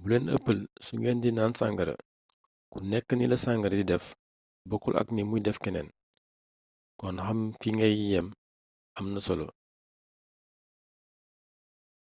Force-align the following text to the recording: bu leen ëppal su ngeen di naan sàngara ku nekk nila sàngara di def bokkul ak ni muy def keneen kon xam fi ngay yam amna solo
bu 0.00 0.06
leen 0.10 0.26
ëppal 0.36 0.60
su 0.84 0.92
ngeen 1.00 1.18
di 1.22 1.30
naan 1.32 1.52
sàngara 1.60 1.94
ku 2.70 2.76
nekk 2.90 3.08
nila 3.16 3.36
sàngara 3.44 3.76
di 3.78 3.84
def 3.90 4.04
bokkul 4.68 4.94
ak 5.00 5.08
ni 5.14 5.22
muy 5.26 5.40
def 5.42 5.58
keneen 5.64 5.88
kon 6.98 7.16
xam 7.26 7.38
fi 7.60 7.68
ngay 7.76 7.94
yam 8.12 8.26
amna 8.98 9.20
solo 9.26 9.46